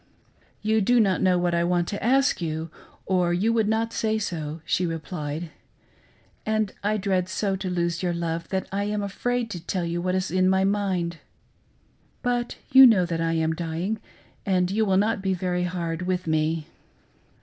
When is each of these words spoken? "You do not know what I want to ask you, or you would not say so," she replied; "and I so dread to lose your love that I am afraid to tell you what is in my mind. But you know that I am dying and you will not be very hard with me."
"You 0.63 0.81
do 0.81 0.99
not 0.99 1.21
know 1.21 1.37
what 1.37 1.53
I 1.53 1.63
want 1.63 1.87
to 1.89 2.03
ask 2.03 2.41
you, 2.41 2.71
or 3.05 3.35
you 3.35 3.53
would 3.53 3.67
not 3.67 3.93
say 3.93 4.17
so," 4.17 4.61
she 4.65 4.83
replied; 4.87 5.51
"and 6.43 6.73
I 6.83 6.95
so 6.95 6.97
dread 6.97 7.27
to 7.27 7.69
lose 7.69 8.01
your 8.01 8.11
love 8.11 8.49
that 8.49 8.67
I 8.71 8.85
am 8.85 9.03
afraid 9.03 9.51
to 9.51 9.59
tell 9.63 9.85
you 9.85 10.01
what 10.01 10.15
is 10.15 10.31
in 10.31 10.49
my 10.49 10.63
mind. 10.63 11.17
But 12.23 12.55
you 12.71 12.87
know 12.87 13.05
that 13.05 13.21
I 13.21 13.33
am 13.33 13.53
dying 13.53 13.99
and 14.43 14.71
you 14.71 14.85
will 14.85 14.97
not 14.97 15.21
be 15.21 15.35
very 15.35 15.65
hard 15.65 16.01
with 16.07 16.25
me." 16.25 16.65